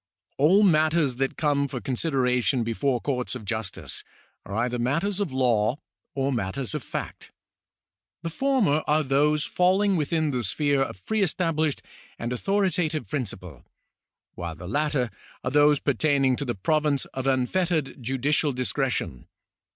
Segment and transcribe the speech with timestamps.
[0.39, 4.03] All matters that come for consideration before coiu'ts of justice
[4.47, 5.77] are either matters of law
[6.15, 7.31] or matters of fact.
[8.23, 11.83] The former are those falling within the sphere of pre established
[12.17, 13.63] and authoritative principle,
[14.33, 15.11] while the latter
[15.43, 19.27] are those pertaining to the province of unfettered judicial discre tion.